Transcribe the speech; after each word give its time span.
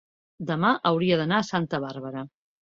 demà 0.51 0.71
hauria 0.91 1.19
d'anar 1.21 1.39
a 1.43 1.47
Santa 1.51 1.83
Bàrbara. 1.85 2.25